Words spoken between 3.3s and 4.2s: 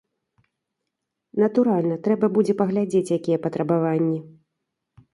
патрабаванні.